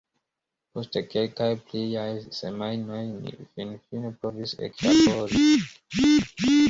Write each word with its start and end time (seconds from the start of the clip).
Post 0.75 0.95
kelkaj 1.11 1.49
pliaj 1.67 2.07
semajnoj, 2.39 3.03
ni 3.19 3.35
finfine 3.59 4.13
povis 4.25 4.57
eklabori. 4.69 5.47